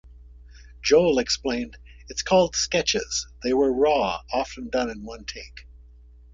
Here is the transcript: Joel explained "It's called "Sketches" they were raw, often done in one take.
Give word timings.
Joel 0.81 1.19
explained 1.19 1.77
"It's 2.09 2.23
called 2.23 2.55
"Sketches" 2.55 3.27
they 3.43 3.53
were 3.53 3.71
raw, 3.71 4.21
often 4.33 4.67
done 4.69 4.89
in 4.89 5.03
one 5.03 5.25
take. 5.25 5.67